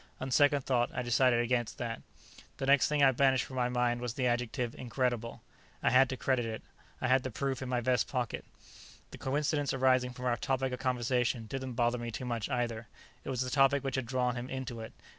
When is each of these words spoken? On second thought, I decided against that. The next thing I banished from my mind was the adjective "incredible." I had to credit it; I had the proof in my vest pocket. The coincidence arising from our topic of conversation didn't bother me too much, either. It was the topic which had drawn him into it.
On 0.19 0.31
second 0.31 0.63
thought, 0.63 0.89
I 0.95 1.03
decided 1.03 1.41
against 1.41 1.77
that. 1.77 2.01
The 2.57 2.65
next 2.65 2.87
thing 2.87 3.03
I 3.03 3.11
banished 3.11 3.45
from 3.45 3.57
my 3.57 3.69
mind 3.69 4.01
was 4.01 4.15
the 4.15 4.25
adjective 4.25 4.73
"incredible." 4.73 5.43
I 5.83 5.91
had 5.91 6.09
to 6.09 6.17
credit 6.17 6.43
it; 6.43 6.63
I 6.99 7.07
had 7.07 7.21
the 7.21 7.29
proof 7.29 7.61
in 7.61 7.69
my 7.69 7.81
vest 7.81 8.07
pocket. 8.07 8.43
The 9.11 9.19
coincidence 9.19 9.75
arising 9.75 10.09
from 10.13 10.25
our 10.25 10.37
topic 10.37 10.73
of 10.73 10.79
conversation 10.79 11.45
didn't 11.45 11.73
bother 11.73 11.99
me 11.99 12.09
too 12.09 12.25
much, 12.25 12.49
either. 12.49 12.87
It 13.23 13.29
was 13.29 13.41
the 13.41 13.51
topic 13.51 13.83
which 13.83 13.93
had 13.93 14.07
drawn 14.07 14.35
him 14.35 14.49
into 14.49 14.79
it. 14.79 14.91